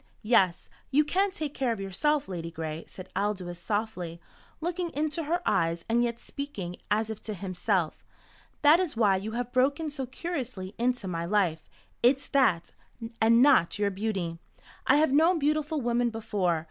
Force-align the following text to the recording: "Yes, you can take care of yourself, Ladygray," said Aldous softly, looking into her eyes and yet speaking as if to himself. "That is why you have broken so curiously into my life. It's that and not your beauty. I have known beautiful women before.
"Yes, 0.23 0.67
you 0.89 1.03
can 1.03 1.29
take 1.29 1.53
care 1.53 1.71
of 1.71 1.79
yourself, 1.79 2.25
Ladygray," 2.27 2.85
said 2.89 3.09
Aldous 3.15 3.59
softly, 3.59 4.19
looking 4.59 4.89
into 4.95 5.25
her 5.25 5.43
eyes 5.45 5.85
and 5.87 6.03
yet 6.03 6.19
speaking 6.19 6.77
as 6.89 7.11
if 7.11 7.21
to 7.21 7.35
himself. 7.35 8.03
"That 8.63 8.79
is 8.79 8.97
why 8.97 9.17
you 9.17 9.33
have 9.33 9.51
broken 9.51 9.91
so 9.91 10.07
curiously 10.07 10.73
into 10.79 11.07
my 11.07 11.25
life. 11.25 11.69
It's 12.01 12.27
that 12.29 12.71
and 13.21 13.43
not 13.43 13.77
your 13.77 13.91
beauty. 13.91 14.39
I 14.87 14.95
have 14.95 15.11
known 15.13 15.37
beautiful 15.37 15.81
women 15.81 16.09
before. 16.09 16.59